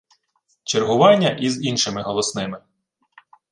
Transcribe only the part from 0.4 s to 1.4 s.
Чергування